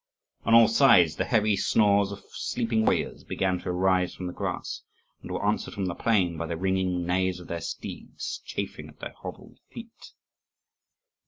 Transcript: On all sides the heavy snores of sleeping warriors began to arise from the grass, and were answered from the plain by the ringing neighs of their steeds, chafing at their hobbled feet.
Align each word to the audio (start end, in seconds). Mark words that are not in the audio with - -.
On 0.45 0.55
all 0.55 0.67
sides 0.67 1.15
the 1.17 1.25
heavy 1.25 1.55
snores 1.55 2.11
of 2.11 2.23
sleeping 2.31 2.85
warriors 2.85 3.23
began 3.23 3.59
to 3.59 3.69
arise 3.69 4.15
from 4.15 4.25
the 4.25 4.33
grass, 4.33 4.81
and 5.21 5.29
were 5.29 5.45
answered 5.45 5.75
from 5.75 5.85
the 5.85 5.93
plain 5.93 6.37
by 6.39 6.47
the 6.47 6.57
ringing 6.57 7.05
neighs 7.05 7.39
of 7.39 7.45
their 7.47 7.61
steeds, 7.61 8.41
chafing 8.43 8.89
at 8.89 8.99
their 8.99 9.13
hobbled 9.21 9.59
feet. 9.71 10.13